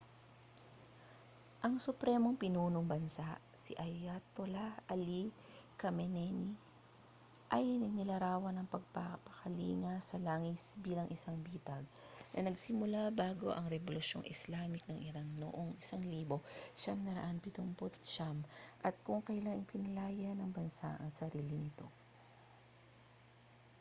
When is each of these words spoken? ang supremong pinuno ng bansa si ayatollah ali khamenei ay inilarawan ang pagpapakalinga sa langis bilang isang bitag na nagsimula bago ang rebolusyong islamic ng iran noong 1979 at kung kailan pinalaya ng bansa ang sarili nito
ang 1.65 1.75
supremong 1.87 2.33
pinuno 2.43 2.77
ng 2.81 2.87
bansa 2.93 3.29
si 3.61 3.71
ayatollah 3.87 4.71
ali 4.93 5.21
khamenei 5.81 6.33
ay 7.57 7.61
inilarawan 7.87 8.55
ang 8.57 8.65
pagpapakalinga 8.75 9.93
sa 10.09 10.17
langis 10.27 10.63
bilang 10.85 11.05
isang 11.15 11.37
bitag 11.47 11.83
na 12.33 12.39
nagsimula 12.49 13.03
bago 13.21 13.47
ang 13.53 13.69
rebolusyong 13.75 14.25
islamic 14.33 14.81
ng 14.89 14.99
iran 15.09 15.29
noong 15.41 15.69
1979 15.77 17.61
at 18.87 18.93
kung 19.05 19.21
kailan 19.27 19.69
pinalaya 19.71 20.29
ng 20.35 20.49
bansa 20.57 20.89
ang 20.97 21.11
sarili 21.19 21.55
nito 21.63 21.85